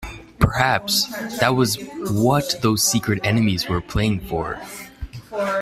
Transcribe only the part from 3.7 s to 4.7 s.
playing for.